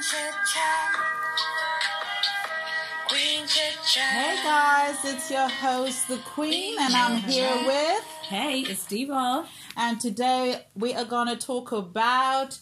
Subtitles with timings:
[0.00, 0.30] Hey
[4.44, 8.04] guys, it's your host, the Queen, and I'm here with.
[8.22, 9.44] Hey, it's Diva.
[9.76, 12.60] And today we are going to talk about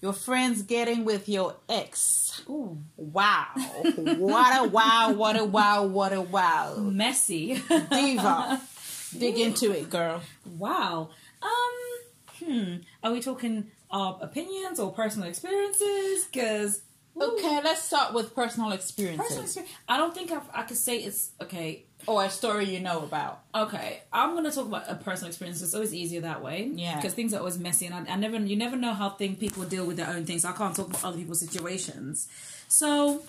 [0.00, 2.42] your friends getting with your ex.
[2.48, 3.46] Ooh, Wow.
[3.96, 6.74] What a wow, what a wow, what a wow.
[6.78, 7.62] messy.
[7.92, 8.60] Diva.
[9.16, 10.20] Dig into it, girl.
[10.58, 11.10] wow.
[11.42, 12.74] Um, hmm.
[13.04, 16.24] Are we talking opinions or personal experiences?
[16.24, 16.82] Because
[17.20, 19.22] Okay, let's start with personal experiences.
[19.26, 19.74] personal experience.
[19.86, 21.84] I don't think I've, I could say it's okay.
[22.06, 23.42] or a story you know about.
[23.54, 25.60] Okay, I'm gonna talk about a personal experience.
[25.60, 26.70] It's always easier that way.
[26.74, 26.96] Yeah.
[26.96, 29.64] Because things are always messy, and I, I never, you never know how thing people
[29.64, 30.44] deal with their own things.
[30.46, 32.28] I can't talk about other people's situations.
[32.68, 33.22] So,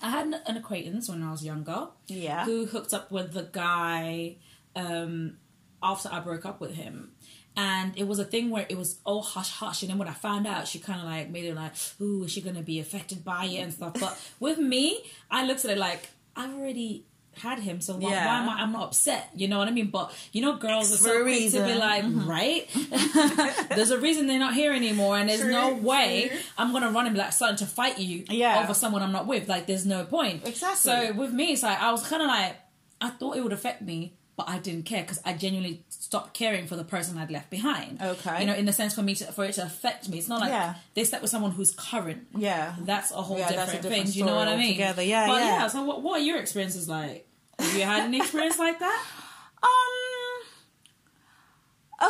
[0.00, 1.88] I had an, an acquaintance when I was younger.
[2.06, 2.44] Yeah.
[2.44, 4.36] Who hooked up with the guy
[4.76, 5.36] um,
[5.82, 7.10] after I broke up with him.
[7.56, 10.12] And it was a thing where it was all hush hush, and then when I
[10.12, 13.24] found out, she kind of like made it like, "Ooh, is she gonna be affected
[13.24, 17.58] by it and stuff?" But with me, I looked at it like I've already had
[17.60, 18.26] him, so why, Yeah.
[18.26, 18.62] why am I?
[18.62, 19.88] I'm not upset, you know what I mean?
[19.88, 22.68] But you know, girls are so quick to be like, right?
[23.74, 26.38] there's a reason they're not here anymore, and there's no way true.
[26.56, 28.62] I'm gonna run and be like starting to fight you Yeah.
[28.62, 29.48] over someone I'm not with.
[29.48, 30.46] Like, there's no point.
[30.46, 30.76] Exactly.
[30.90, 32.56] So with me, it's like I was kind of like
[33.00, 36.66] I thought it would affect me, but I didn't care because I genuinely stopped caring
[36.66, 38.00] for the person I'd left behind.
[38.00, 38.40] Okay.
[38.40, 40.40] you know, in the sense for me to for it to affect me, it's not
[40.40, 40.74] like Yeah.
[40.94, 42.26] they slept with someone who's current.
[42.34, 42.74] Yeah.
[42.80, 44.12] That's a whole Yeah, different, a different thing.
[44.12, 44.66] Do you know what I mean?
[44.68, 45.02] altogether.
[45.02, 45.66] Yeah, but yeah.
[45.68, 47.26] So what what are your experiences like?
[47.58, 49.06] Have you had an experience like that?
[49.62, 50.48] Um.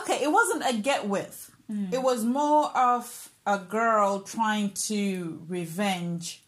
[0.02, 1.50] Okay, it wasn't a get with.
[1.92, 6.42] It was more of a girl trying to revenge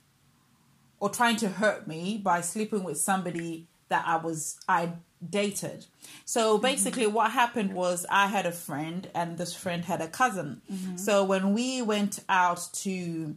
[0.98, 4.91] or trying to hurt me by sleeping with somebody that I was I
[5.28, 5.87] dated.
[6.25, 6.62] So mm-hmm.
[6.62, 10.62] basically what happened was I had a friend and this friend had a cousin.
[10.70, 10.97] Mm-hmm.
[10.97, 13.37] So when we went out to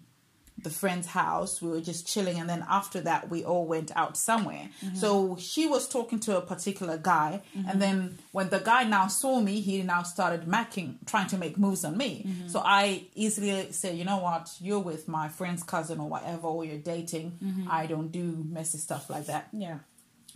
[0.66, 1.62] the friend's house.
[1.62, 4.70] We were just chilling, and then after that, we all went out somewhere.
[4.84, 4.96] Mm-hmm.
[4.96, 9.40] So she was talking to a particular guy, and then when the guy now saw
[9.42, 12.26] me, he now started macking, trying to make moves on me.
[12.48, 14.50] So I easily said, "You know what?
[14.60, 17.68] You're with my friend's cousin or whatever, or you're dating.
[17.70, 19.80] I don't do messy stuff like that." Yeah.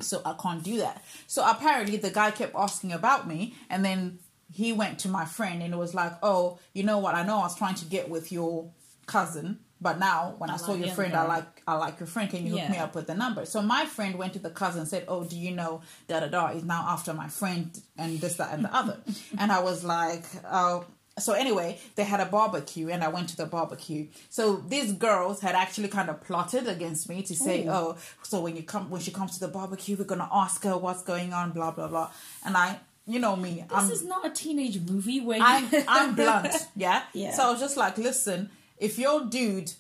[0.02, 1.04] So I can't do that.
[1.28, 4.20] So apparently the guy kept asking about me, and then
[4.52, 7.16] he went to my friend and it was like, "Oh, you know what?
[7.16, 8.72] I know I was trying to get with your
[9.06, 12.08] cousin, but now when I, I saw like your friend, I like I like your
[12.08, 12.30] friend.
[12.30, 14.82] Can you hook me up with the number?" So my friend went to the cousin
[14.82, 18.20] and said, "Oh, do you know da da da is now after my friend and
[18.20, 18.98] this that and the other,"
[19.38, 20.86] and I was like, "Oh."
[21.20, 24.08] So anyway, they had a barbecue and I went to the barbecue.
[24.30, 27.70] So these girls had actually kind of plotted against me to say, Ooh.
[27.72, 30.78] "Oh, so when you come when she comes to the barbecue, we're gonna ask her
[30.78, 32.10] what's going on, blah blah blah."
[32.46, 35.44] And I, you know me, This I'm is not a teenage movie where you...
[35.46, 37.04] I'm I'm blunt, yeah.
[37.14, 37.32] Yeah.
[37.36, 39.72] So I was just like, listen, if your dude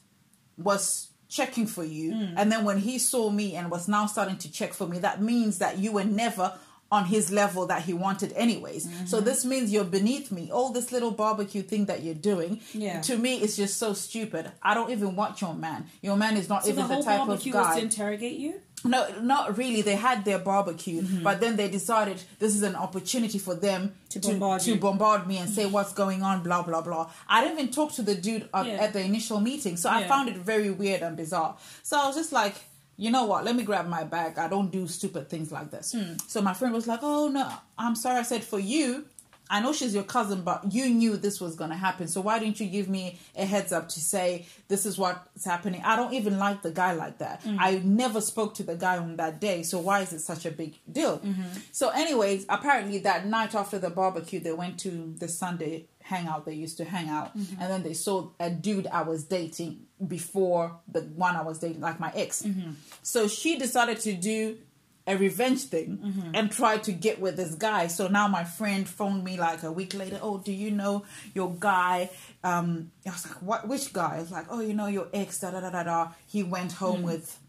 [0.57, 2.33] was checking for you, Mm.
[2.37, 5.21] and then when he saw me and was now starting to check for me, that
[5.21, 6.57] means that you were never
[6.91, 8.87] on his level that he wanted anyways.
[8.87, 9.05] Mm-hmm.
[9.05, 10.49] So this means you're beneath me.
[10.51, 13.01] All this little barbecue thing that you're doing, Yeah.
[13.01, 14.51] to me, is just so stupid.
[14.63, 15.85] I don't even want your man.
[16.01, 17.75] Your man is not So even the the, type of guy.
[17.75, 18.55] to interrogate you?
[18.85, 19.81] No, not really.
[19.81, 21.21] They had their barbecue, Mm-hmm.
[21.23, 25.27] but then they decided this is an opportunity for them To to bombard to bombard
[25.27, 27.11] me and say what's going on, blah blah blah.
[27.27, 28.83] I didn't even talk to the dude at, Yeah.
[28.85, 31.55] at the initial meeting, so I found it very weird and bizarre.
[31.83, 32.55] So I was just like,
[32.99, 33.45] you know what?
[33.45, 34.37] Let me grab my bag.
[34.37, 35.93] I don't do stupid things like this.
[35.93, 36.13] Hmm.
[36.27, 38.19] So my friend was like, oh no, I'm sorry.
[38.19, 39.05] I said for you.
[39.51, 42.07] I know she's your cousin, but you knew this was going to happen.
[42.07, 45.81] So why didn't you give me a heads up to say this is what's happening?
[45.83, 47.41] I don't even like the guy like that.
[47.41, 47.55] Hmm.
[47.57, 49.63] I never spoke to the guy on that day.
[49.63, 51.17] So why is it such a big deal?
[51.17, 51.61] Mm-hmm.
[51.71, 56.53] So, anyways, apparently that night after the barbecue, they went to the Sunday hangout they
[56.53, 57.61] used to hang out, mm-hmm.
[57.61, 61.81] and then they saw a dude I was dating before the one I was dating,
[61.81, 62.41] like my ex.
[62.43, 62.71] Mm-hmm.
[63.03, 64.57] So she decided to do
[65.07, 66.31] a revenge thing mm-hmm.
[66.35, 67.87] and try to get with this guy.
[67.87, 70.19] So now my friend phoned me like a week later.
[70.21, 72.11] Oh, do you know your guy?
[72.43, 73.67] Um, I was like, what?
[73.67, 74.17] Which guy?
[74.17, 75.39] I was like, oh, you know your ex.
[75.39, 76.07] Da da da da da.
[76.27, 77.05] He went home mm-hmm.
[77.05, 77.39] with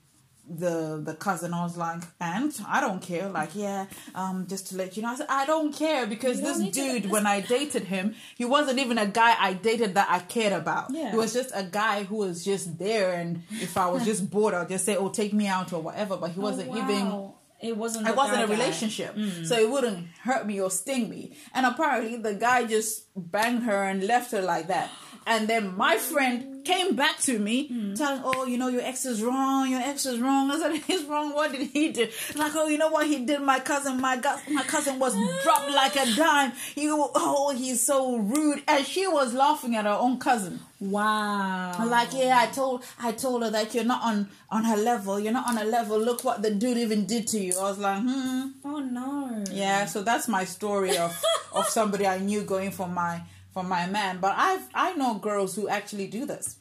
[0.58, 1.54] the the cousin.
[1.54, 3.28] I was like, and I don't care.
[3.28, 5.10] Like, yeah, um, just to let you know.
[5.10, 8.14] I said, I don't care because don't this need to- dude, when I dated him,
[8.36, 10.90] he wasn't even a guy I dated that I cared about.
[10.90, 11.12] Yeah.
[11.12, 14.54] He was just a guy who was just there, and if I was just bored,
[14.54, 16.16] I'd just say, oh, take me out or whatever.
[16.16, 17.30] But he wasn't Oh, even.
[17.62, 18.08] It wasn't.
[18.08, 18.52] it wasn't a guy.
[18.54, 19.14] relationship,
[19.44, 21.36] so it wouldn't hurt me or sting me.
[21.52, 24.90] And apparently, the guy just banged her and left her like that.
[25.30, 29.22] And then my friend came back to me telling, Oh, you know, your ex is
[29.22, 30.50] wrong, your ex is wrong.
[30.50, 31.32] I said, He's wrong.
[31.32, 32.08] What did he do?
[32.34, 33.40] Like, oh, you know what he did?
[33.40, 36.50] My cousin, my gu- my cousin was dropped like a dime.
[36.74, 38.64] He oh, he's so rude.
[38.66, 40.58] And she was laughing at her own cousin.
[40.80, 41.86] Wow.
[41.86, 45.20] Like, yeah, I told I told her that you're not on on her level.
[45.20, 45.96] You're not on her level.
[45.96, 47.56] Look what the dude even did to you.
[47.56, 48.48] I was like, hmm.
[48.64, 49.44] oh no.
[49.52, 51.22] Yeah, so that's my story of
[51.52, 54.18] of somebody I knew going for my for my man.
[54.20, 56.56] But I've I know girls who actually do this.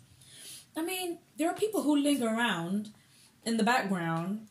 [0.77, 2.89] I mean, there are people who linger around
[3.44, 4.47] in the background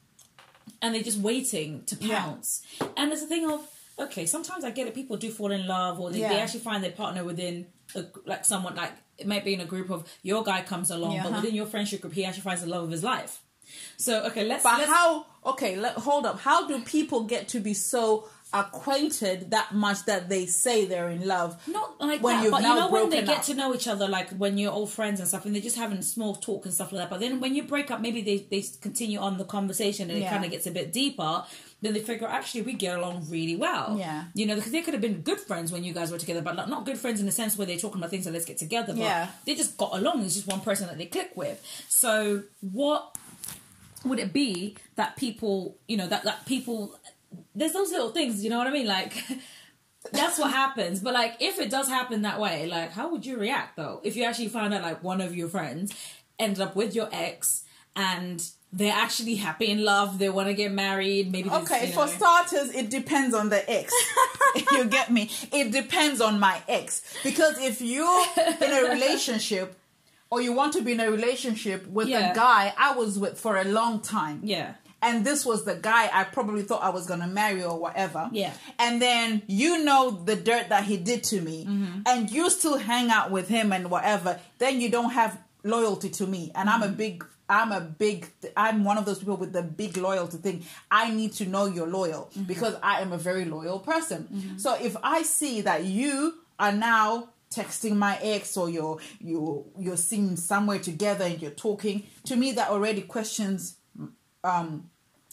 [0.83, 2.23] and they're just waiting to Yeah.
[2.25, 2.63] pounce.
[2.97, 3.67] And there's a thing of,
[3.99, 6.83] okay, sometimes I get it, people do fall in love or they, they actually find
[6.85, 10.43] their partner within, a, like someone, like it might be in a group of your
[10.45, 12.91] guy comes along, Yeah, but within your friendship group, he actually finds the love of
[12.91, 13.43] his life.
[13.97, 14.63] So, okay, let's.
[14.63, 15.27] But let's how?
[15.45, 16.41] Okay, let, hold up.
[16.41, 21.27] How do people get to be so acquainted that much that they say they're in
[21.27, 21.61] love?
[21.69, 23.45] Not like when that, but you know when they get up.
[23.45, 26.01] to know each other, like when you're old friends and stuff, and they're just having
[26.03, 27.11] small talk and stuff like that.
[27.11, 30.29] But then when you break up, maybe they, they continue on the conversation and it
[30.29, 31.45] kind of gets a bit deeper.
[31.81, 33.97] Then they figure actually we get along really well.
[33.99, 34.25] Yeah.
[34.35, 36.57] you know because they could have been good friends when you guys were together, but
[36.57, 38.59] not, not good friends in the sense where they're talking about things and let's get
[38.59, 38.93] together.
[38.95, 39.29] But Yeah.
[39.45, 40.25] they just got along.
[40.25, 41.63] It's just one person that they click with.
[41.89, 43.17] So what
[44.05, 46.99] would it be that people, you know, that that people
[47.55, 48.87] there's those little things, you know what I mean?
[48.87, 49.15] Like
[50.13, 51.01] that's what happens.
[51.01, 54.01] But like if it does happen that way, like how would you react though?
[54.05, 55.93] If you actually find out like one of your friends
[56.39, 57.65] ended up with your ex
[57.97, 62.07] and they're actually happy in love, they want to get married, maybe Okay, you for
[62.07, 63.93] starters, it depends on the ex.
[64.73, 65.31] you get me?
[65.53, 67.03] It depends on my ex.
[67.25, 69.75] Because if you're in a relationship
[70.31, 72.33] or you want to be in a relationship with Yeah.
[72.33, 74.41] a guy I was with for a long time.
[74.45, 74.75] Yeah.
[75.01, 78.29] And this was the guy I probably thought I was going to marry or whatever.
[78.33, 78.53] Yeah.
[78.79, 82.01] And then you know the dirt that he did to me Mm-hmm.
[82.07, 86.27] and you still hang out with him and whatever, then you don't have loyalty to
[86.27, 86.51] me.
[86.55, 86.97] And I'm a Mm-hmm.
[86.97, 90.65] big I'm a big I'm one of those people with the big loyalty thing.
[90.91, 92.43] I need to know you're loyal Mm-hmm.
[92.43, 94.59] because I am a very loyal person.
[94.59, 99.97] So if I see that you are now texting my ex or you're you you're
[99.97, 103.77] seeing somewhere together and you're talking, to me that already questions
[104.45, 104.91] um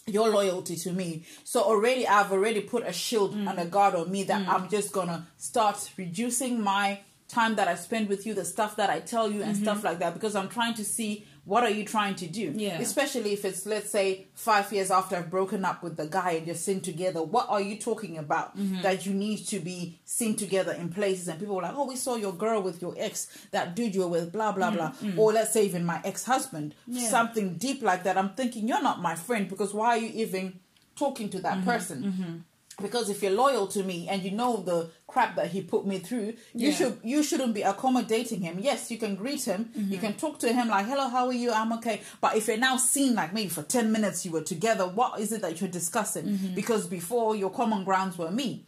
[0.07, 1.23] your loyalty to me.
[1.43, 3.49] So already I've already put a shield mm.
[3.49, 4.47] and a guard on me that mm.
[4.47, 8.89] I'm just gonna start reducing my time that I spend with you, the stuff that
[8.89, 9.63] I tell you and mm-hmm.
[9.63, 12.53] stuff like that because I'm trying to see what are you trying to do?
[12.55, 12.79] Yeah.
[12.79, 16.47] Especially if it's let's say five years after I've broken up with the guy and
[16.47, 17.21] you're seen together.
[17.21, 18.81] What are you talking about mm-hmm.
[18.81, 21.95] that you need to be seen together in places and people were like, Oh, we
[21.95, 24.91] saw your girl with your ex, that dude you were with, blah blah mm, blah.
[25.01, 25.17] Mm.
[25.17, 26.73] Or let's say even my ex husband.
[26.87, 27.09] Yeah.
[27.09, 28.17] Something deep like that.
[28.17, 30.59] I'm thinking you're not my friend because why are you even
[30.95, 31.69] talking to that mm-hmm.
[31.69, 32.03] person?
[32.03, 32.35] Mm-hmm.
[32.81, 35.99] Because if you're loyal to me and you know the crap that he put me
[35.99, 36.75] through, you Yeah.
[36.75, 38.59] should you shouldn't be accommodating him.
[38.59, 41.51] Yes, you can greet him, you can talk to him like, "Hello, how are you?
[41.51, 44.85] I'm okay." But if you're now seen like maybe for ten minutes you were together,
[44.85, 46.25] what is it that you're discussing?
[46.53, 48.65] Because before your common grounds were me.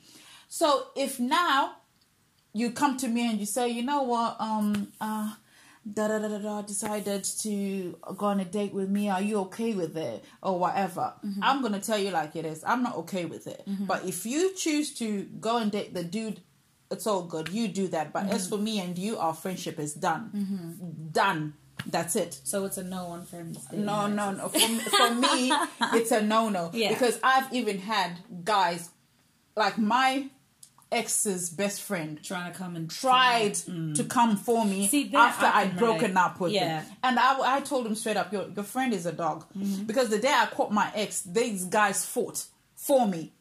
[0.47, 1.75] So if now
[2.53, 5.33] you come to me and you say, you know what, um, uh,
[5.93, 9.09] da da da da da, decided to go on a date with me.
[9.09, 11.13] Are you okay with it or whatever?
[11.25, 11.43] Mm-hmm.
[11.43, 12.63] I'm gonna tell you like it is.
[12.65, 13.63] I'm not okay with it.
[13.67, 13.85] Mm-hmm.
[13.85, 16.41] But if you choose to go and date the dude,
[16.91, 17.49] it's all good.
[17.49, 18.13] You do that.
[18.13, 18.55] But as mm-hmm.
[18.55, 21.09] for me and you, our friendship is done.
[21.11, 21.53] Done.
[21.85, 22.39] That's it.
[22.43, 23.67] So it's a no on friends.
[23.71, 24.49] No, no, no.
[24.49, 25.51] For, me- for me,
[25.99, 26.71] it's a no no.
[26.73, 26.89] Yeah.
[26.89, 28.89] Because I've even had guys,
[29.55, 30.29] like my
[30.91, 35.69] ex's best friend, Trying to come and tried to come for me See, after I'd
[35.71, 36.81] can broken up with Yeah.
[36.81, 36.93] him.
[37.03, 39.45] And I, I told him straight up, your, your friend is a dog.
[39.57, 39.83] Mm-hmm.
[39.83, 43.33] Because the day I caught my ex, these guys fought for me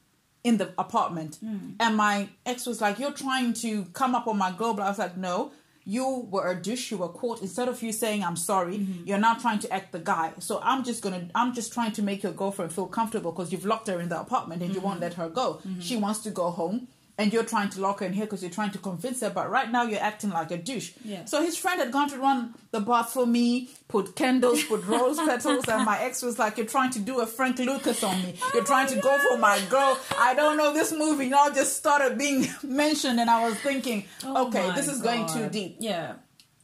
[0.43, 1.39] in the apartment.
[1.45, 1.75] Mm.
[1.81, 4.75] And my ex was like, You're trying to come up on my girl.
[4.75, 5.53] But I was like, No,
[5.85, 6.91] you were a douche.
[6.91, 7.43] You were caught.
[7.43, 9.07] Instead of you saying, I'm sorry, Mm-hmm.
[9.07, 10.33] you're now trying to act the guy.
[10.41, 13.53] So I'm just going to, I'm just trying to make your girlfriend feel comfortable because
[13.53, 14.87] you've locked her in the apartment and you Mm-hmm.
[14.89, 15.61] won't let her go.
[15.81, 16.89] She wants to go home.
[17.19, 19.51] And you're trying to lock her in here because you're trying to convince her, but
[19.51, 20.93] right now you're acting like a douche.
[21.03, 21.25] Yeah.
[21.25, 25.17] So his friend had gone to run the bath for me, put candles, put rose
[25.17, 28.35] petals, and my ex was like, "You're trying to do a Frank Lucas on me.
[28.53, 29.99] You're trying to go for my girl.
[30.19, 34.05] I don't know this movie." You know, just started being mentioned, and I was thinking,
[34.23, 36.17] Oh "Okay, this is going too deep." Yeah.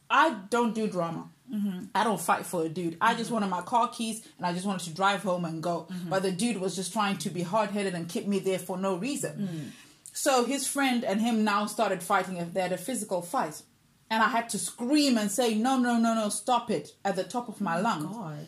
[0.07, 1.29] I don't do drama.
[1.93, 2.97] I don't fight for a dude.
[2.99, 5.87] I just wanted my car keys and I just wanted to drive home and go.
[6.09, 8.75] But the dude was just trying to be hard headed and keep me there for
[8.77, 9.71] no reason.
[10.13, 12.51] So his friend and him now started fighting.
[12.53, 13.61] They had a physical fight.
[14.09, 17.23] And I had to scream and say, no, no, no, no, stop it at the
[17.23, 18.15] top of my oh lungs.
[18.15, 18.47] God.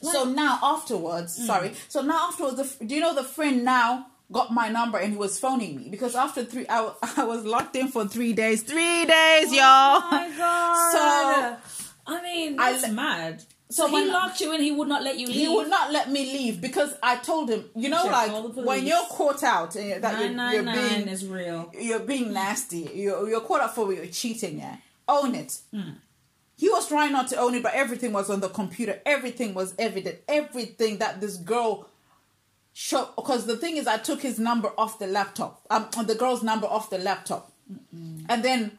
[0.00, 1.46] So now afterwards, mm.
[1.46, 1.72] sorry.
[1.88, 5.18] So now afterwards, the, do you know the friend now got my number and he
[5.18, 8.62] was phoning me because after three, I, I was locked in for three days.
[8.62, 10.02] Three days, oh y'all.
[10.02, 11.58] Oh my god.
[11.64, 13.42] So I mean, I that's le- mad.
[13.70, 14.60] So he locked you in.
[14.60, 15.36] He would not let you leave.
[15.36, 18.86] he would not let me leave because I told him, you know, Should've like when
[18.86, 21.72] you're caught out and that you're, Nine you're nine being is real.
[21.78, 22.90] you're being nasty.
[22.94, 24.58] You're, you're caught up for you're cheating.
[24.58, 24.76] Yeah,
[25.08, 25.58] own it.
[25.72, 25.92] Hmm.
[26.56, 29.00] He was trying not to own it, but everything was on the computer.
[29.04, 30.18] Everything was evident.
[30.28, 31.88] Everything that this girl
[32.74, 33.08] showed.
[33.16, 35.62] Because the thing is, I took his number off the laptop.
[35.70, 37.50] Um, the girl's number off the laptop,
[38.28, 38.78] and then.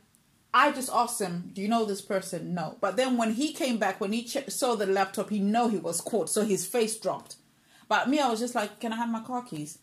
[0.56, 2.78] I just asked him, "Do you know this person?" No.
[2.80, 5.78] But then when he came back, when he che- saw the laptop, he know he
[5.78, 7.36] was caught, so his face dropped.
[7.90, 9.80] But me, I was just like, "Can I have my car keys?"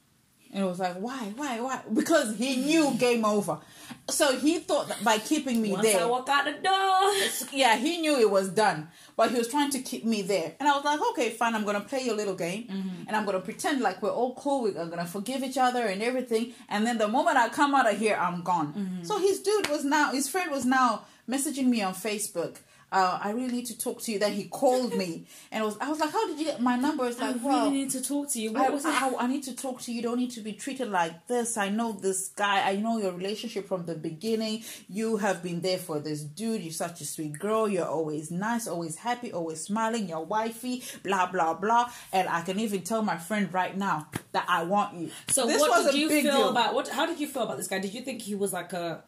[0.50, 1.32] And it was like, "Why?
[1.36, 1.60] Why?
[1.60, 3.58] Why?" Because he knew game over.
[4.08, 7.48] So he thought that by keeping me Once there, I walk out the door.
[7.52, 10.54] yeah, he knew it was done, but he was trying to keep me there.
[10.58, 13.04] And I was like, okay, fine, I'm gonna play your little game, mm-hmm.
[13.06, 14.62] and I'm gonna pretend like we're all cool.
[14.62, 16.52] We're gonna forgive each other and everything.
[16.68, 18.74] And then the moment I come out of here, I'm gone.
[18.74, 19.04] Mm-hmm.
[19.04, 22.56] So his dude was now, his friend was now messaging me on Facebook.
[22.92, 24.18] Uh, I really need to talk to you.
[24.18, 26.76] Then he called me, and it was I was like, how did you get my
[26.76, 27.06] number?
[27.06, 28.54] It's like, I like, really well, need to talk to you.
[28.56, 28.90] I, was it?
[28.90, 29.96] I, I need to talk to you.
[29.96, 31.56] You don't need to be treated like this.
[31.56, 32.68] I know this guy.
[32.68, 34.62] I know your relationship from the beginning.
[34.88, 36.62] You have been there for this dude.
[36.62, 37.66] You're such a sweet girl.
[37.68, 40.08] You're always nice, always happy, always smiling.
[40.08, 41.90] You're wifey, blah, blah, blah.
[42.12, 45.10] And I can even tell my friend right now that I want you.
[45.28, 46.48] So This what was did you feel deal.
[46.50, 46.88] about what?
[46.88, 47.78] How did you feel about this guy?
[47.78, 49.02] Did you think he was like a?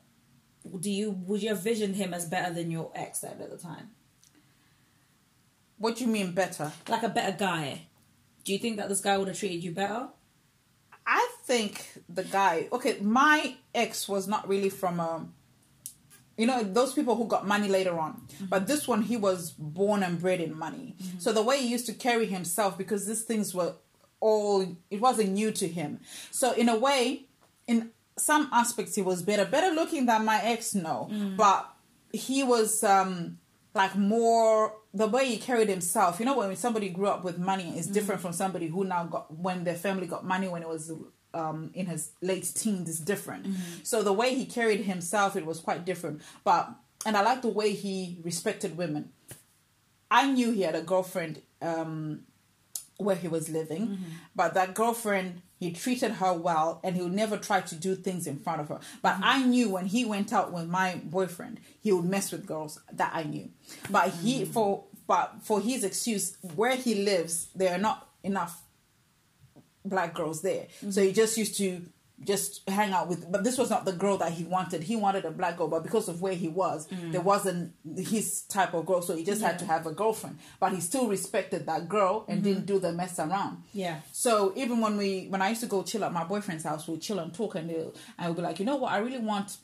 [0.81, 3.91] Do you would you have visioned him as better than your ex at the time?
[5.79, 6.73] What do you mean better?
[6.89, 7.87] Like a better guy?
[8.45, 10.09] Do you think that this guy would have treated you better?
[11.07, 12.69] I think the guy.
[12.73, 15.27] Okay, my ex was not really from a.
[16.37, 18.47] You know those people who got money later on, mm-hmm.
[18.47, 20.97] but this one he was born and bred in money.
[21.01, 21.19] Mm-hmm.
[21.19, 23.75] So the way he used to carry himself, because these things were
[24.21, 26.01] all it wasn't new to him.
[26.31, 27.27] So in a way,
[27.67, 30.75] in some aspects he was better, better looking than my ex.
[30.75, 31.69] No, but
[32.13, 33.39] he was um
[33.75, 36.21] like more the way he carried himself.
[36.21, 39.37] You know, when somebody grew up with money is different from somebody who now got
[39.37, 40.93] when their family got money when it was
[41.33, 43.47] um in his late teens is different.
[43.83, 46.23] So the way he carried himself, it was quite different.
[46.45, 46.71] But
[47.05, 49.11] and I like the way he respected women.
[50.11, 52.21] I knew he had a girlfriend um
[52.99, 53.99] where he was living,
[54.37, 58.27] but that girlfriend he treated her well and he would never try to do things
[58.27, 58.81] in front of her.
[59.01, 59.25] But mm-hmm.
[59.25, 62.79] I knew when he went out with my boyfriend, he would mess with girls.
[62.93, 63.49] That I knew.
[63.91, 64.53] But he mm-hmm.
[64.53, 68.63] for but for his excuse, where he lives, there are not enough
[69.87, 70.67] black girls there.
[70.81, 71.01] So mm-hmm.
[71.03, 71.83] he just used to
[72.23, 74.83] just hang out with but this was not the girl that he wanted.
[74.83, 77.13] He wanted a black girl, but because of where he was, mm.
[77.13, 80.39] there wasn't his type of girl, so he just had to have a girlfriend.
[80.61, 82.75] But he still respected that girl and didn't mm-hmm.
[82.75, 83.65] do the mess around.
[83.73, 84.01] Yeah.
[84.13, 87.03] So even when we when I used to go chill at my boyfriend's house, we'd
[87.03, 89.57] chill and talk and I would be like, you know what, I really want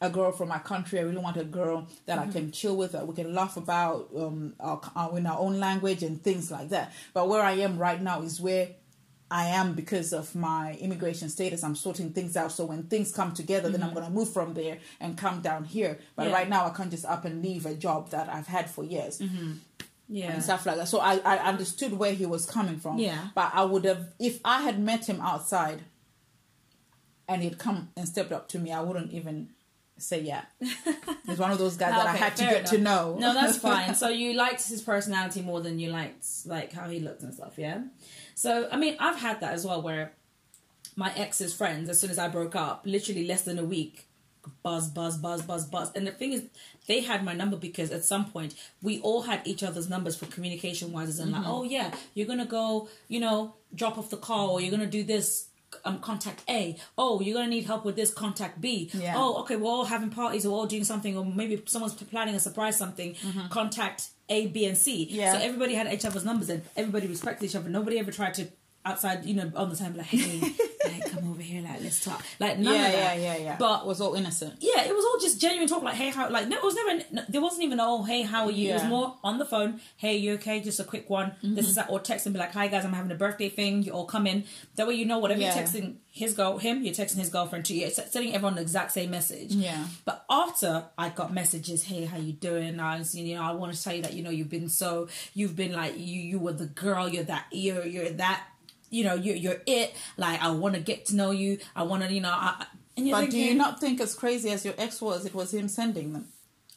[0.00, 0.98] a girl from my country.
[0.98, 2.32] I really want a girl that I mm-hmm.
[2.32, 6.02] can chill with, that we can laugh about um, our, our, in our own language
[6.02, 6.92] and things like that.
[7.14, 8.68] But where I am right now is where
[9.30, 11.64] I am because of my immigration status.
[11.64, 12.52] I'm sorting things out.
[12.52, 13.98] So when things come together, then I'm mm-hmm.
[13.98, 15.98] going to move from there and come down here.
[16.14, 16.34] But Yeah.
[16.34, 19.18] right now, I can't just up and leave a job that I've had for years
[19.18, 19.54] mm-hmm.
[20.08, 20.32] Yeah.
[20.32, 20.86] and stuff like that.
[20.86, 22.98] So I, I understood where he was coming from.
[22.98, 23.28] Yeah.
[23.34, 25.82] But I would have, if I had met him outside
[27.28, 29.48] and he'd come and stepped up to me, I wouldn't even
[29.98, 30.42] say yeah.
[31.26, 33.16] He's one of those guys that I had to get to know.
[33.18, 33.94] No, that's fine.
[33.94, 37.54] So you liked his personality more than you liked like how he looked and stuff,
[37.56, 37.82] yeah.
[38.36, 40.12] So I mean, I've had that as well, where
[40.94, 44.06] my ex's friends, as soon as I broke up, literally less than a week,
[44.62, 45.90] buzz, buzz, buzz, buzz, buzz.
[45.94, 46.44] And the thing is,
[46.86, 50.26] they had my number because at some point we all had each other's numbers for
[50.26, 54.48] communication wise, and like, oh yeah, you're gonna go, you know, drop off the car,
[54.48, 55.48] or you're gonna do this.
[55.84, 56.76] Um, contact A.
[56.96, 58.14] Oh, you're gonna need help with this.
[58.14, 58.88] Contact B.
[58.94, 59.14] Yeah.
[59.16, 59.56] Oh, okay.
[59.56, 63.16] We're all having parties, we're all doing something, or maybe someone's planning a surprise something.
[63.50, 65.06] Contact A, B, and C.
[65.10, 65.32] Yeah.
[65.32, 67.68] So everybody had each other's numbers, and everybody respected each other.
[67.68, 68.48] Nobody ever tried to
[68.86, 70.40] outside, you know, on the time like, hey,
[70.84, 72.24] like, come over here, like, let's talk.
[72.38, 73.20] Like, none yeah, of that.
[73.20, 73.56] yeah, yeah.
[73.58, 74.54] But it was all innocent.
[74.60, 75.82] yeah, it was all just genuine talk.
[75.82, 76.30] Like, hey, how?
[76.30, 77.04] Like, no, it was never.
[77.10, 78.70] no, there wasn't even oh, hey, how are you?
[78.70, 79.80] It was more on the phone.
[79.96, 80.60] Hey, you okay?
[80.60, 81.34] Just a quick one.
[81.42, 81.58] This mm-hmm.
[81.58, 83.82] is that, or text and be like, hi guys, I'm having a birthday thing.
[83.82, 84.44] You all come in.
[84.76, 85.54] That way, you know whatever Yeah.
[85.54, 87.86] you're texting his girl, him, you're texting his girlfriend to you.
[87.86, 89.52] It's sending everyone the exact same message.
[89.52, 89.84] Yeah.
[90.06, 92.80] But after I got messages, hey, how you doing?
[92.80, 95.08] I was, you know, I want to tell you that you know you've been so,
[95.34, 97.06] you've been like you, you were the girl.
[97.08, 97.46] You're that.
[97.50, 98.44] You're you're that.
[98.90, 99.94] You know, you're you're it.
[100.16, 101.58] Like I want to get to know you.
[101.74, 102.30] I want to, you know.
[102.30, 102.66] I, I-
[102.98, 105.68] and But do you not think as crazy as your ex was, it was him
[105.68, 106.28] sending them?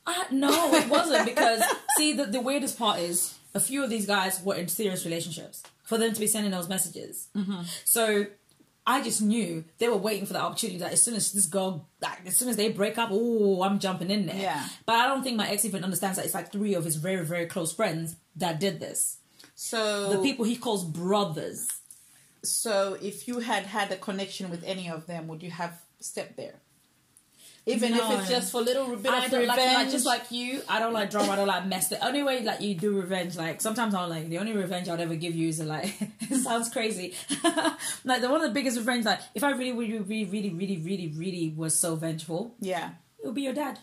[0.06, 1.62] uh, no, it wasn't because
[1.98, 5.64] see the the weirdest part is a few of these guys were in serious relationships
[5.84, 7.30] for them to be sending those messages.
[7.86, 8.26] So
[8.86, 11.88] I just knew they were waiting for the opportunity that as soon as this girl,
[12.02, 14.36] like, as soon as they break up, oh, I'm jumping in there.
[14.36, 14.68] Yeah.
[14.86, 17.24] But I don't think my ex even understands that it's like three of his very,
[17.26, 19.18] very close friends that did this.
[19.56, 21.68] So The people he calls brothers.
[22.44, 26.38] So if you had had a connection with any of them, would you have stepped
[26.38, 26.56] there?
[27.66, 29.48] Even if it's just for little bit I of revenge.
[29.48, 30.62] like, like just like you.
[30.68, 31.34] I don't like drama.
[31.34, 31.90] I don't like mess.
[31.90, 35.00] The only way like you do revenge, like sometimes I'm like the only revenge I'd
[35.00, 37.14] ever give you is like it sounds crazy.
[38.06, 40.78] like the one of the biggest revenge, like if I really, really, really, really, really,
[40.78, 42.92] really, really was so vengeful, yeah.
[43.20, 43.78] it would be your dad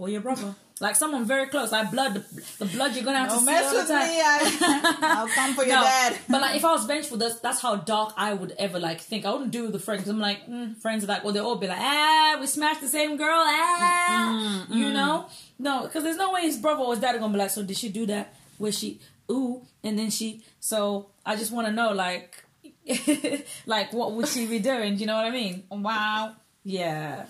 [0.00, 2.24] or your brother, like someone very close, like blood, the,
[2.58, 3.94] the blood you're gonna have to Don't see mess all the with me.
[3.94, 4.98] time.
[5.02, 6.18] I, I'll come for your No, dad.
[6.28, 9.26] but like if I was vengeful, that's that's how dark I would ever like think.
[9.26, 10.08] I wouldn't do with the friends.
[10.08, 12.88] I'm like mm, friends are like, well, they'll all be like, ah, we smashed the
[12.88, 15.26] same girl, ah, you know,
[15.58, 17.62] no, because there's no way his brother or his dad are gonna be like, so
[17.62, 18.34] did she do that?
[18.58, 20.42] Was she ooh, and then she?
[20.60, 22.42] So I just want to know, like,
[23.66, 24.94] like what would she be doing?
[24.94, 25.64] Do you know what I mean?
[25.70, 26.34] wow.
[26.62, 27.24] Yeah,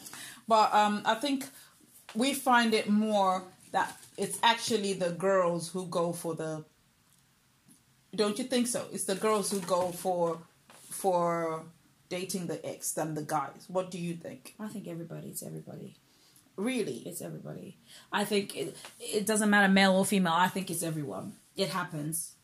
[0.48, 1.44] But um, I think
[2.14, 6.64] we find it more that it's actually the girls who go for the.
[8.14, 8.86] Don't you think so?
[8.92, 10.38] It's the girls who go for
[10.88, 11.64] for
[12.08, 13.64] dating the ex than the guys.
[13.68, 14.54] What do you think?
[14.58, 15.96] I think everybody, it's everybody.
[16.56, 17.02] Really?
[17.06, 17.78] It's everybody.
[18.12, 20.34] I think it, it doesn't matter male or female.
[20.34, 21.34] I think it's everyone.
[21.56, 22.34] It happens.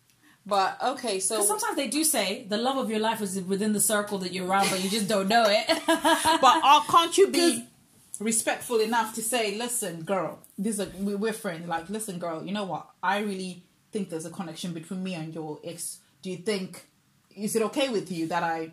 [0.46, 3.80] But okay, so sometimes they do say the love of your life is within the
[3.80, 5.66] circle that you're around, but you just don't know it.
[5.86, 7.66] but uh, can't you be
[8.20, 11.68] respectful enough to say, "Listen, girl, these are we- we're friends.
[11.68, 12.88] Like, listen, girl, you know what?
[13.02, 15.98] I really think there's a connection between me and your ex.
[16.22, 16.86] Do you think
[17.34, 18.72] is it okay with you that I?"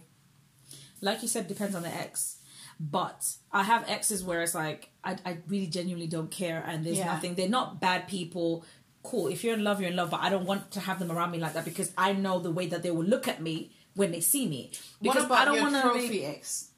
[1.01, 2.37] like you said, depends on the ex.
[2.79, 6.97] But I have exes where it's like I, I really genuinely don't care, and there's
[6.97, 7.05] Yeah.
[7.13, 7.35] nothing.
[7.35, 8.63] They're not bad people.
[9.03, 9.27] Cool.
[9.27, 10.09] If you're in love, you're in love.
[10.11, 12.51] But I don't want to have them around me like that because I know the
[12.51, 14.71] way that they will look at me when they see me.
[15.01, 16.69] Because what about I don't your wanna trophy be- ex?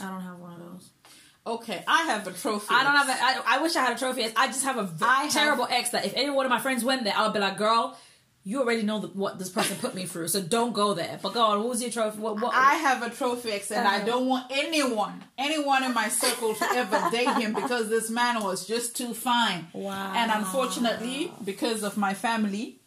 [0.00, 0.90] I don't have one of those.
[1.46, 2.66] Okay, I have a trophy.
[2.70, 3.08] I don't have.
[3.08, 4.26] A, I, I wish I had a trophy.
[4.36, 6.84] I just have a I have- terrible ex that if any one of my friends
[6.84, 7.96] went there, I'll be like, "Girl,
[8.44, 11.32] you already know the, what this person put me through, so don't go there." But
[11.32, 11.60] go on.
[11.60, 12.18] What was your trophy?
[12.18, 12.38] What?
[12.40, 16.54] what I have a trophy ex, and I don't want anyone, anyone in my circle
[16.54, 19.68] to ever date him because this man was just too fine.
[19.72, 20.12] Wow.
[20.14, 22.80] And unfortunately, because of my family,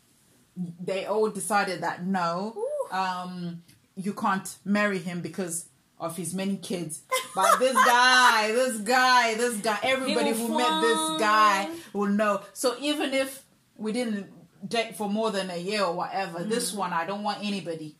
[0.79, 2.53] they all decided that no,
[2.91, 3.63] um,
[3.95, 5.65] you can't marry him because
[6.01, 7.03] of his many kids.
[7.33, 12.41] But this guy, this guy, this guy, everybody who met this guy will know.
[12.53, 13.43] So even if
[13.77, 14.27] we didn't
[14.67, 16.49] date for more than a year or whatever, Mm.
[16.49, 17.95] this one I don't want anybody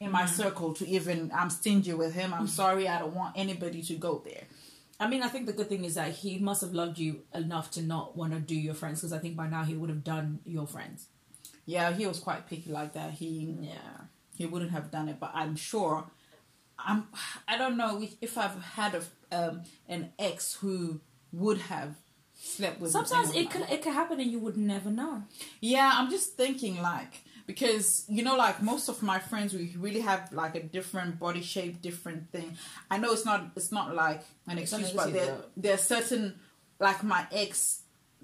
[0.00, 1.30] in my circle to even.
[1.34, 2.32] I'm stingy with him.
[2.32, 2.38] Mm.
[2.40, 2.86] I'm sorry.
[2.88, 4.44] I don't want anybody to go there.
[5.00, 7.70] I mean, I think the good thing is that he must have loved you enough
[7.72, 10.02] to not want to do your friends because I think by now he would have
[10.02, 11.06] done your friends.
[11.66, 13.12] Yeah, he was quite picky like that.
[13.12, 14.06] He Yeah.
[14.36, 15.18] he wouldn't have done it.
[15.20, 16.10] But I'm sure,
[16.78, 17.06] I'm
[17.46, 19.02] I don't know if, if I've had a
[19.36, 21.00] um, an ex who
[21.32, 21.96] would have
[22.34, 22.90] slept with.
[22.92, 25.24] Sometimes it could it could happen and you would never know.
[25.60, 30.00] Yeah, I'm just thinking like because you know like most of my friends we really
[30.00, 32.56] have like a different body shape, different thing.
[32.90, 36.38] I know it's not it's not like an It's excuse, but there there's certain
[36.78, 37.82] like my ex.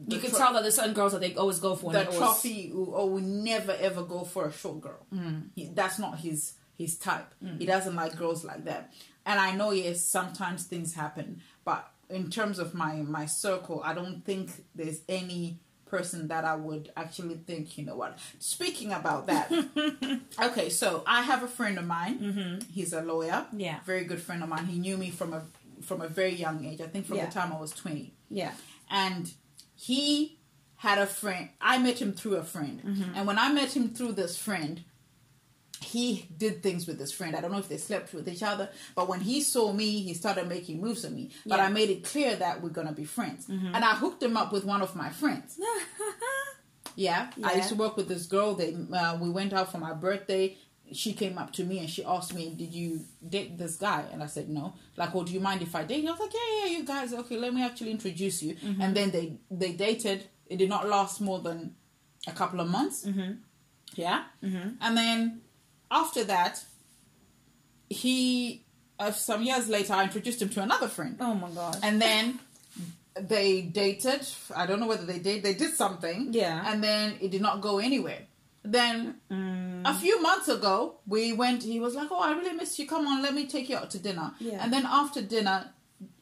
[0.09, 1.93] You can tro- tell that there's certain girls that they always go for.
[1.93, 5.07] the they always- or will never ever go for a short girl.
[5.15, 5.51] Mm.
[5.55, 7.33] He, that's not his his type.
[7.59, 8.93] He doesn't like girls like that.
[9.27, 13.95] And I know yes, sometimes things happen, but in terms of my my circle, I
[13.95, 17.79] don't think there's any person that I would actually think.
[17.79, 18.19] You know what?
[18.39, 19.51] Speaking about that,
[20.43, 22.61] okay, so I have a friend of mine.
[22.71, 23.47] He's a lawyer.
[23.47, 23.61] Mm-hmm.
[23.61, 23.79] Yeah.
[23.87, 24.67] very good friend of mine.
[24.67, 25.43] He knew me from a
[25.83, 26.81] from a very young age.
[26.81, 27.27] I think from Yeah.
[27.27, 28.53] the time I was twenty Yeah.
[28.91, 29.33] and
[29.75, 30.39] he
[30.77, 31.49] had a friend.
[31.61, 33.15] I met him through a friend, Mm-hmm.
[33.17, 34.83] and when I met him through this friend,
[35.85, 37.37] he did things with this friend.
[37.37, 40.13] I don't know if they slept with each other, but when he saw me, he
[40.15, 41.31] started making moves on me.
[41.47, 41.67] But Yeah.
[41.67, 44.65] I made it clear that we're gonna be friends, and I hooked him up with
[44.65, 45.59] one of my friends.
[46.97, 48.55] Yeah, I used to work with this girl.
[48.55, 50.57] They uh, we went out for my birthday.
[50.93, 54.23] She came up to me and she asked me, "Did you date this guy?" And
[54.23, 56.35] I said, "No." Like, "Oh, do you mind if I date?" you?" I was like,
[56.35, 57.37] "Yeah, yeah, you guys, okay.
[57.37, 60.29] Let me actually introduce you." And then they they dated.
[60.47, 61.75] It did not last more than
[62.29, 63.05] a couple of months.
[63.05, 63.33] Mm-hmm.
[63.97, 64.69] Yeah, mm-hmm.
[64.81, 65.41] and then
[65.91, 66.65] after that,
[67.89, 68.65] he
[68.99, 71.17] uh, some years later, I introduced him to another friend.
[71.21, 71.79] Oh my god.
[71.83, 72.39] And then
[73.21, 74.27] they dated.
[74.55, 75.43] I don't know whether they did.
[75.43, 76.29] They did something.
[76.33, 76.65] Yeah.
[76.71, 78.23] And then it did not go anywhere.
[78.63, 79.17] Then
[79.85, 81.63] a few months ago, we went.
[81.65, 82.87] He was like, "Oh, I really miss you.
[82.87, 84.63] Come on, let me take you out to dinner." Yeah.
[84.63, 85.71] And then after dinner,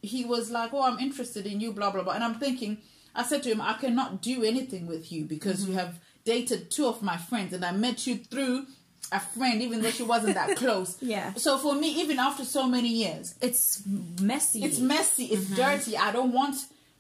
[0.02, 2.14] he was like, "Oh, I'm interested in you." Blah blah blah.
[2.14, 2.78] And I'm thinking,
[3.14, 6.86] I said to him, "I cannot do anything with you because you have dated two
[6.86, 8.66] of my friends, and I met you through
[9.12, 10.96] a friend, even though she wasn't that close.
[11.02, 11.34] Yeah.
[11.34, 13.82] So for me, even after so many years, It's
[14.20, 14.64] messy.
[14.64, 15.54] it's messy, it's Mm-hmm.
[15.56, 15.96] dirty.
[15.96, 16.56] I don't want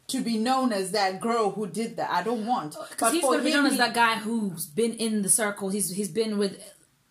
[0.08, 2.10] to be known as that girl who did that.
[2.10, 2.76] I don't want.
[2.90, 5.68] Because he's for going to be known as that guy who's been in the circle.
[5.70, 6.58] He's he's been with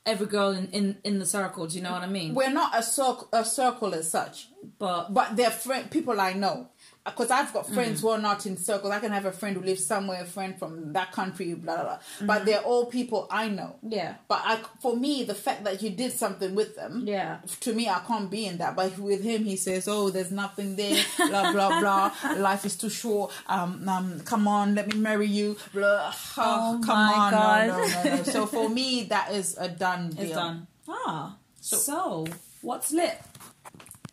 [0.05, 1.67] every girl in, in, in the circle.
[1.67, 2.33] Do you know what I mean?
[2.35, 4.47] We're not a circle, a circle as such,
[4.79, 6.67] But but they're friend people I know.
[7.03, 8.01] Because I've got friends Mm.
[8.03, 8.93] who are not in circles.
[8.93, 11.83] I can have a friend who lives somewhere, a friend from that country, blah blah
[11.83, 11.93] blah.
[11.95, 12.25] Mm-hmm.
[12.27, 13.75] But they're all people I know.
[13.81, 14.15] Yeah.
[14.27, 17.37] But I, for me, the fact that you did something with them, Yeah.
[17.61, 18.75] to me, I can't be in that.
[18.75, 22.11] But with him, he says, "Oh, there's nothing there." Blah blah blah.
[22.37, 23.31] Life is too short.
[23.47, 25.57] Um, um, come on, let me marry you.
[25.73, 26.13] Blah.
[26.37, 27.67] Oh, Oh come my on, God.
[27.67, 28.23] no, no, no, no.
[28.23, 30.25] So for me, that is a done deal.
[30.25, 30.67] it's done.
[30.87, 31.35] Ah.
[31.61, 32.27] So, So-
[32.61, 33.17] what's lit?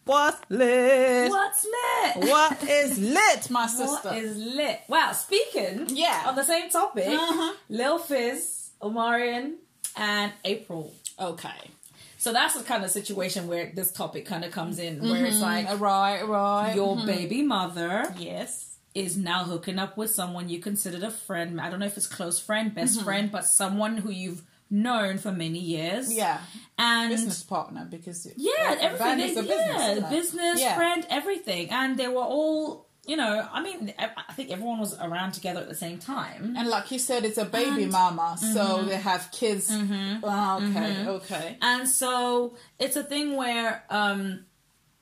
[0.09, 1.31] What's lit?
[1.31, 2.31] What's lit?
[2.31, 4.09] What is lit, my sister?
[4.09, 4.81] What is lit?
[4.89, 6.25] Wow, speaking Yeah.
[6.29, 7.53] on the same topic, Uh-huh.
[7.69, 9.57] Lil Fizz, Omarion,
[9.97, 10.95] and April.
[11.21, 11.71] okay.
[12.17, 15.41] So that's the kind of situation where this topic kind of comes in, where it's
[15.41, 16.73] like right, right.
[16.75, 18.77] your baby mother yes.
[18.95, 21.61] is now hooking up with someone you considered a friend.
[21.61, 23.05] I don't know if it's close friend, best Mm-hmm.
[23.05, 26.13] friend, but someone who you've known for many years.
[26.13, 26.41] Yeah.
[26.79, 29.21] And Business partner because yeah, everything.
[29.21, 30.11] Is a yeah, business, isn't it?
[30.11, 30.77] business, Yeah.
[30.77, 31.71] friend, everything.
[31.71, 35.69] And they were all, you know, I mean, I think everyone was around together at
[35.69, 36.55] the same time.
[36.59, 38.89] And like you said, it's a baby mama, so Mm-hmm.
[38.89, 39.69] they have kids.
[39.73, 41.57] Oh, okay, okay.
[41.63, 44.45] And so it's a thing where um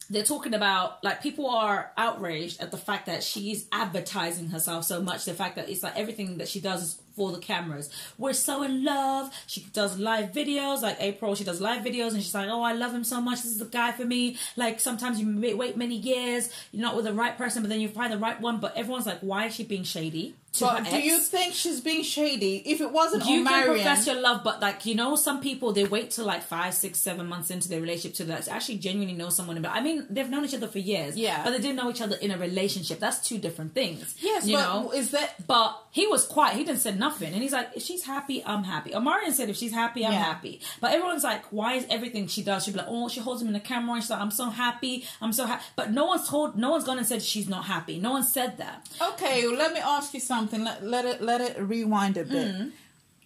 [0.08, 5.02] they're talking about like people are outraged at the fact that she's advertising herself so
[5.02, 5.24] much.
[5.24, 7.90] The fact that it's like everything that she does is for the cameras.
[8.18, 9.32] We're so in love.
[9.46, 11.34] She does live videos, like April.
[11.34, 13.42] She does live videos, and she's like, "Oh, I love him so much.
[13.42, 17.06] This is the guy for me." Like sometimes you wait many years, you're not with
[17.06, 18.58] the right person, but then you find the right one.
[18.58, 21.04] But everyone's like, "Why is she being shady?" But do ex?
[21.06, 22.62] you think she's being shady?
[22.64, 25.84] If it wasn't you can profess your love, but like you know, some people they
[25.84, 29.28] wait till like five, six, seven months into their relationship to that actually genuinely know
[29.28, 29.60] someone.
[29.62, 31.42] But I mean, they've known each other for years, Yeah.
[31.44, 32.98] but they didn't know each other in a relationship.
[33.00, 34.14] That's two different things.
[34.20, 34.92] yes, you know.
[34.94, 36.56] is that But he was quiet.
[36.56, 39.56] He didn't say nothing, and he's like, "If she's happy, I'm happy." Omarion said, "If
[39.56, 40.22] she's happy, I'm Yeah.
[40.24, 43.40] happy." But everyone's like, "Why is everything she does?" She'd be like, "Oh, she holds
[43.42, 46.04] him in the camera, and she's like, I'm so happy, I'm so happy." But no
[46.06, 47.98] one's told, no one's gone and said she's not happy.
[47.98, 48.86] No one said that.
[49.00, 49.46] okay?
[49.46, 50.45] Let me ask you something.
[50.52, 52.54] Let, let it let it rewind a bit.
[52.54, 52.72] Mm.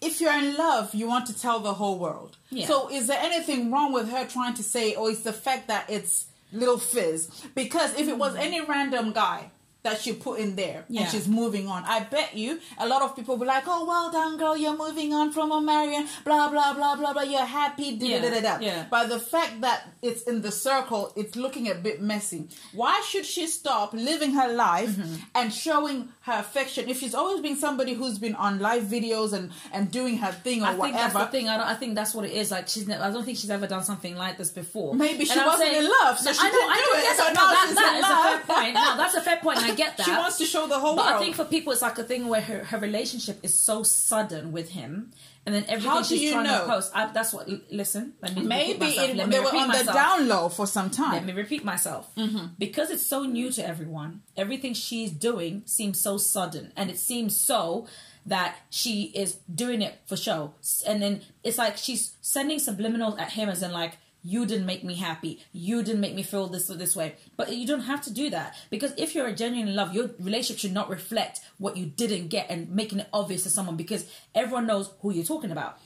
[0.00, 2.36] If you're in love, you want to tell the whole world.
[2.50, 2.66] Yeah.
[2.66, 5.90] So, is there anything wrong with her trying to say, or is the fact that
[5.90, 7.28] it's Lil Fizz?
[7.54, 9.50] Because if it was any random guy
[9.82, 11.02] that she put in there Yeah.
[11.02, 13.86] and she's moving on, I bet you a lot of people will be like, "Oh,
[13.86, 17.22] well done, girl, you're moving on from Omarion, blah blah blah blah blah.
[17.22, 18.84] You're happy, da da da da." yeah.
[18.90, 22.48] But the fact that it's in the circle, it's looking a bit messy.
[22.74, 25.14] Why should she stop living her life Mm-hmm.
[25.34, 29.50] and showing her affection if she's always been somebody who's been on live videos and
[29.72, 30.98] and doing her thing or I think whatever?
[30.98, 31.48] that's the thing.
[31.48, 32.50] I, don't, I think that's what it is.
[32.50, 32.86] Like she's.
[32.86, 34.94] Ne- I don't think she's ever done something like this before.
[34.94, 36.50] Maybe she And wasn't in love, so she I know.
[36.50, 36.98] didn't I do know.
[36.98, 37.34] it, Yes, so I know.
[37.34, 38.74] now That, that is a fair point.
[38.74, 40.04] No, that's a fair point, point I get that.
[40.04, 41.16] She wants to show the whole But world.
[41.16, 44.52] I think for people, it's like a thing where her, her relationship is so sudden
[44.52, 45.12] with him,
[45.46, 46.66] and then everything How she's you trying know?
[46.66, 46.92] to post.
[46.94, 47.48] I, that's what.
[47.70, 49.08] Listen, let me Maybe myself.
[49.08, 51.12] it, let me they were on the down low for some time.
[51.12, 52.14] Let me repeat myself.
[52.16, 52.46] Mm-hmm.
[52.58, 56.72] Because it's so new to everyone, everything she's doing seems so sudden.
[56.76, 57.86] And it seems so
[58.26, 60.52] that she is doing it for show.
[60.86, 64.84] And then it's like she's sending subliminals at him as in like, you didn't make
[64.84, 65.42] me happy.
[65.52, 67.14] You didn't make me feel this or this way.
[67.36, 68.54] But you don't have to do that.
[68.68, 72.46] Because if you're a genuine love, your relationship should not reflect what you didn't get
[72.50, 74.04] and making it obvious to someone because
[74.34, 75.78] everyone knows who you're talking about.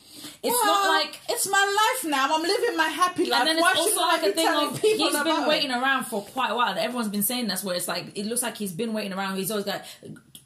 [0.43, 1.59] It's not like it's my
[2.05, 2.35] life now.
[2.35, 3.41] I'm living my happy life.
[3.41, 5.77] and then it's should also like a thing of people he's been waiting it?
[5.77, 6.77] around for quite a while.
[6.79, 9.37] Everyone's been saying that's where it's like it looks like he's been waiting around.
[9.37, 9.85] He's always got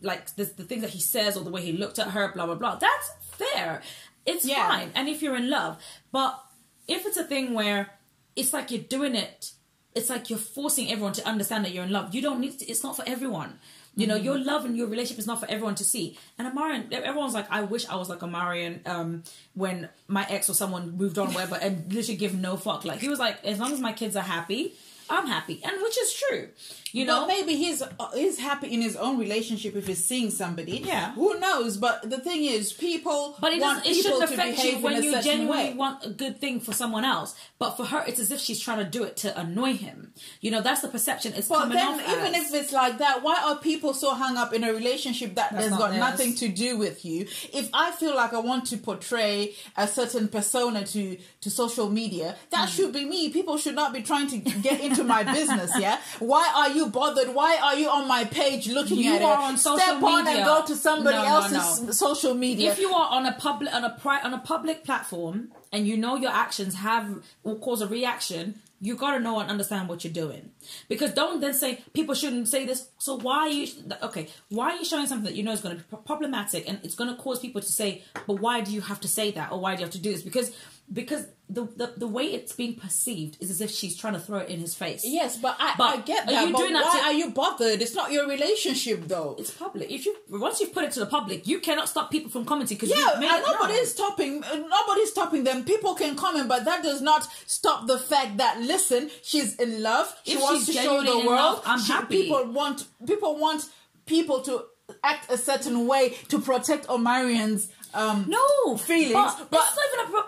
[0.02, 2.46] like this, the things that he says or the way he looked at her, blah
[2.46, 2.76] blah blah.
[2.76, 3.82] That's fair.
[4.26, 4.68] It's Yeah.
[4.68, 4.90] fine.
[4.94, 5.78] And if you're in love,
[6.12, 6.42] but
[6.88, 7.90] if it's a thing where
[8.34, 9.52] it's like you're doing it,
[9.94, 12.14] it's like you're forcing everyone to understand that you're in love.
[12.14, 12.66] You don't need to.
[12.66, 13.58] It's not for everyone.
[13.94, 16.16] You know, your love and your relationship is not for everyone to see.
[16.38, 19.24] And Omarion, everyone's like, I wish I was like Omarion um,
[19.54, 22.84] when my ex or someone moved on, whatever, and literally give no fuck.
[22.84, 24.74] Like he was like, as long as my kids are happy,
[25.10, 26.48] I'm happy, and which is true.
[26.92, 30.30] You know, But maybe he's uh, he's happy in his own relationship if he's seeing
[30.30, 30.78] somebody.
[30.78, 31.12] Yeah.
[31.12, 31.76] Who knows?
[31.76, 35.70] But the thing is, people But it, doesn't, it shouldn't affect you when you genuinely
[35.70, 35.74] way.
[35.74, 37.34] want a good thing for someone else.
[37.58, 40.12] But for her, it's as if she's trying to do it to annoy him.
[40.40, 42.52] You know, that's the perception it's But coming then, off even as.
[42.54, 45.64] if it's like that, why are people so hung up in a relationship that That's
[45.64, 46.00] has not got theirs.
[46.00, 47.26] nothing to do with you?
[47.52, 52.34] If I feel like I want to portray a certain persona to to social media,
[52.50, 52.74] that Hmm.
[52.74, 53.28] should be me.
[53.28, 55.70] People should not be trying to get into to my business.
[55.78, 55.98] Yeah.
[56.18, 57.34] Why are you bothered?
[57.34, 59.44] Why are you on my page looking You at are it?
[59.48, 60.38] on social Step on media.
[60.40, 61.92] and go to somebody No, no, else's no.
[61.92, 62.72] social media.
[62.72, 65.36] if you are on a public on a pri- on a public platform
[65.72, 69.50] and you know your actions have will cause a reaction you got to know and
[69.50, 70.50] understand what you're doing
[70.88, 73.66] because don't then say people shouldn't say this so why are you
[74.08, 76.78] okay why are you showing something that you know is going to be problematic and
[76.84, 79.50] it's going to cause people to say but why do you have to say that
[79.52, 80.48] or why do you have to do this because
[80.92, 84.38] because the the, the way it's being perceived is as if she's trying to throw
[84.38, 86.46] it in his face yes, but I, But I get are that.
[86.46, 87.80] you but doing that why to- are you bothered?
[87.80, 89.34] It's not your relationship, though.
[89.38, 92.30] it's public if you once you've put it to the public you cannot stop people
[92.30, 94.40] from commenting because Yeah, and nobody's stopping.
[94.40, 95.64] Nobody's stopping them.
[95.64, 100.14] People can comment, but that does not stop the fact that listen, she's in love.
[100.24, 101.26] She If wants to show the world.
[101.26, 102.22] love, I'm She- happy.
[102.24, 103.64] People want people want
[104.06, 104.64] people to
[105.04, 110.12] act a certain way to protect Omarion's um No feelings, But, but- it's not even
[110.12, 110.27] protecting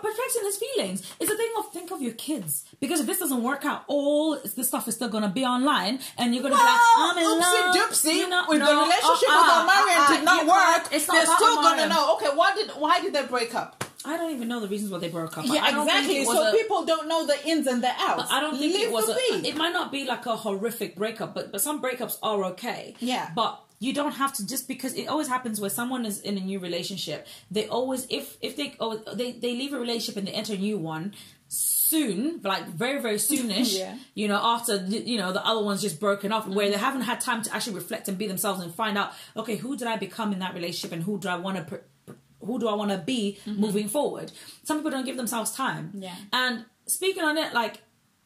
[0.81, 1.15] feelings.
[1.19, 4.37] It's a thing of think of your kids because if this doesn't work out, all
[4.37, 7.39] this stuff is still gonna be online, and you're gonna be like, I'm in oopsie
[7.39, 7.75] love.
[7.75, 8.13] doopsie.
[8.15, 10.51] You know, with the no, relationship uh-uh, with Omarion uh-uh, did not work.
[10.51, 12.15] not They're still gonna know.
[12.15, 13.83] Okay, why did why did they break up?
[14.03, 15.45] I don't even know the reasons why they broke up.
[15.45, 16.25] Yeah, I don't think exactly.
[16.25, 18.31] So a- people don't know the ins and the outs.
[18.31, 19.09] I don't think Leave it was.
[19.09, 22.95] A, it might not be like a horrific breakup, but but some breakups are okay.
[22.99, 23.29] Yeah.
[23.35, 26.39] But you don't have to just because it always happens where someone is in a
[26.39, 27.25] new relationship.
[27.49, 30.57] They always if if they oh, they they leave a relationship and they enter a
[30.57, 31.15] new one
[31.47, 33.77] soon, like very very soonish.
[33.77, 33.97] Yeah.
[34.13, 36.85] You know, after you know the other one's just broken off, where they mm-hmm.
[36.85, 39.87] haven't had time to actually reflect and be themselves and find out, okay, who did
[39.87, 41.63] I become in that relationship and who do I want to.
[41.63, 42.13] Pr-
[42.43, 43.59] who do I want to be mm-hmm.
[43.59, 44.31] moving forward?
[44.63, 45.91] Some people don't give themselves time.
[45.93, 46.15] Yeah.
[46.33, 47.83] And speaking on it, like,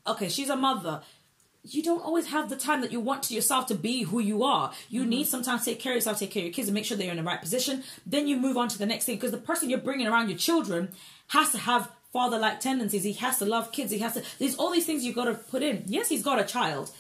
[0.08, 1.02] okay, she's a mother.
[1.68, 4.44] You don't always have the time that you want to yourself to be who you
[4.44, 4.72] are.
[4.90, 5.10] You mm-hmm.
[5.10, 6.96] need sometimes to take care of yourself, take care of your kids, and make sure
[6.96, 7.84] they're in the right position.
[8.06, 10.38] Then you move on to the next thing because the person you're bringing around your
[10.38, 10.90] children
[11.30, 13.04] has to have father-like tendencies.
[13.04, 13.92] He has to love kids.
[13.92, 14.24] He has to.
[14.40, 15.84] There's all these things you've got to put in.
[15.88, 16.92] Yes, he's got a child.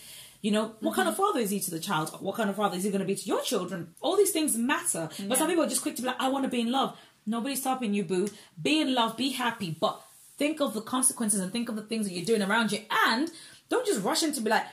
[0.41, 1.23] You know, what kind of mm-hmm.
[1.23, 2.10] father is he to the child?
[2.19, 3.93] What kind of father is he going to be to your children?
[4.01, 5.10] All these things matter.
[5.28, 6.97] But some people are just quick to be like, I want to be in love.
[7.25, 8.28] Nobody's stopping you, boo.
[8.62, 10.01] Be in love, be happy, but
[10.38, 12.80] think of the consequences and think of the things that you're doing around you.
[13.08, 13.32] And
[13.69, 14.63] don't just rush in to be like,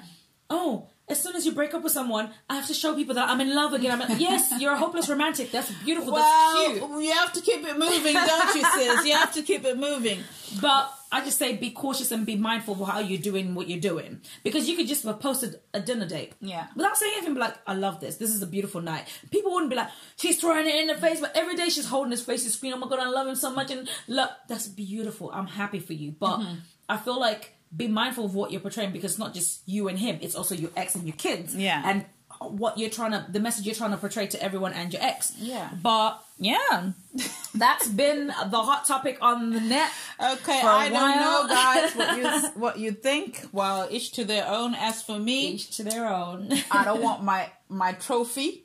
[0.50, 3.28] oh, as soon as you break up with someone, I have to show people that
[3.28, 3.90] I'm in love again.
[3.90, 5.50] I'm like, yes, you're a hopeless romantic.
[5.50, 6.14] That's beautiful.
[6.14, 6.80] That's cute.
[6.82, 9.04] Well, you have to keep it moving, don't you, sis?
[9.04, 10.20] You have to keep it moving.
[10.60, 13.80] But I just say be cautious and be mindful of how you're doing what you're
[13.80, 14.20] doing.
[14.44, 16.34] Because you could just have posted a dinner date.
[16.40, 16.68] Yeah.
[16.76, 18.16] Without saying anything, be like, I love this.
[18.16, 19.06] This is a beautiful night.
[19.30, 22.12] People wouldn't be like, she's throwing it in the face, but every day she's holding
[22.12, 23.70] his face, she's screaming, oh my God, I love him so much.
[23.70, 25.30] And look, that's beautiful.
[25.32, 26.12] I'm happy for you.
[26.12, 26.54] But Mm-hmm.
[26.88, 29.98] I feel like be mindful of what you're portraying because it's not just you and
[29.98, 31.54] him, it's also your ex and your kids.
[31.54, 31.82] Yeah.
[31.84, 32.04] And
[32.40, 35.32] what you're trying to, the message you're trying to portray to everyone and your ex.
[35.38, 35.70] Yeah.
[35.80, 36.90] But yeah,
[37.54, 39.90] that's been the hot topic on the net.
[40.20, 42.16] Okay, I don't know, guys, what
[42.54, 43.44] you what you think.
[43.52, 44.74] Well, each to their own.
[44.74, 46.48] As for me, Each to their own.
[46.70, 48.64] I don't want my my trophy,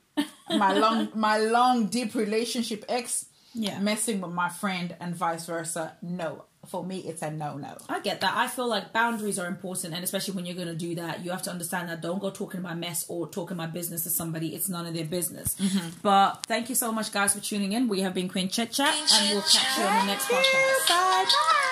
[0.49, 3.79] my long my long deep relationship ex, Yeah.
[3.79, 5.97] messing with my friend and vice versa.
[6.01, 7.77] No, for me, it's a no no.
[7.89, 8.35] I get that.
[8.35, 11.31] I feel like boundaries are important, and especially when you're going to do that, you
[11.31, 14.53] have to understand that don't go talking my mess or talking my business to somebody.
[14.55, 15.55] It's none of their business.
[15.55, 15.89] Mm-hmm.
[16.01, 17.87] But thank you so much, guys, for tuning in.
[17.87, 20.87] We have been Queen Chit Chat, and we'll catch you on the next podcast.
[20.89, 21.25] Bye.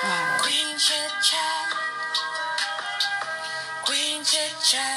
[0.04, 0.38] Bye.
[0.42, 1.76] Queen Chit Chat.
[3.86, 4.95] Queen Chit Chat.